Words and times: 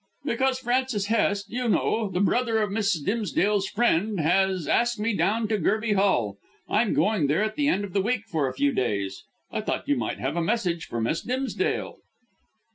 "Because 0.25 0.57
Francis 0.57 1.05
Hest 1.05 1.51
you 1.51 1.69
know, 1.69 2.09
the 2.09 2.21
brother 2.21 2.57
of 2.57 2.71
Miss 2.71 2.99
Dimsdale's 2.99 3.67
friend 3.67 4.19
has 4.19 4.67
asked 4.67 4.99
me 4.99 5.13
down 5.13 5.47
to 5.49 5.59
Gerby 5.59 5.93
Hall. 5.93 6.37
I 6.67 6.81
am 6.81 6.95
going 6.95 7.27
there 7.27 7.43
at 7.43 7.55
the 7.55 7.67
end 7.67 7.83
of 7.83 7.93
the 7.93 8.01
week 8.01 8.25
for 8.25 8.47
a 8.49 8.53
few 8.55 8.71
days. 8.71 9.23
I 9.51 9.61
thought 9.61 9.87
you 9.87 9.95
might 9.95 10.17
have 10.17 10.35
a 10.35 10.41
message 10.41 10.85
for 10.87 10.99
Miss 10.99 11.21
Dimsdale." 11.21 11.97